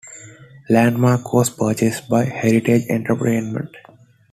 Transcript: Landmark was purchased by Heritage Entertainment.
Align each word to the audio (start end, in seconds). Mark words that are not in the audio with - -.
Landmark 0.67 1.31
was 1.31 1.51
purchased 1.51 2.09
by 2.09 2.23
Heritage 2.25 2.87
Entertainment. 2.89 3.77